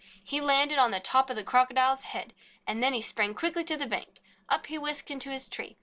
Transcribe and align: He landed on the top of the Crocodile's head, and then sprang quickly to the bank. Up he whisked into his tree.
He 0.23 0.41
landed 0.41 0.79
on 0.79 0.89
the 0.89 0.99
top 0.99 1.29
of 1.29 1.35
the 1.35 1.43
Crocodile's 1.43 2.01
head, 2.01 2.33
and 2.65 2.81
then 2.81 2.99
sprang 3.03 3.35
quickly 3.35 3.63
to 3.65 3.77
the 3.77 3.85
bank. 3.85 4.19
Up 4.49 4.65
he 4.65 4.79
whisked 4.79 5.11
into 5.11 5.29
his 5.29 5.47
tree. 5.47 5.77